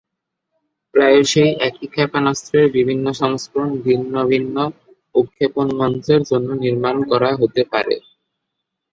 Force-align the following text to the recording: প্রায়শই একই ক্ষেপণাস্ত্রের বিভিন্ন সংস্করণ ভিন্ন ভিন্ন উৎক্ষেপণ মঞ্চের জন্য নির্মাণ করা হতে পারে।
প্রায়শই 0.93 1.51
একই 1.67 1.87
ক্ষেপণাস্ত্রের 1.87 2.65
বিভিন্ন 2.77 3.05
সংস্করণ 3.21 3.71
ভিন্ন 3.85 4.13
ভিন্ন 4.31 4.55
উৎক্ষেপণ 5.15 5.67
মঞ্চের 5.79 6.21
জন্য 6.29 6.47
নির্মাণ 6.63 6.95
করা 7.11 7.29
হতে 7.39 7.61
পারে। 7.71 7.95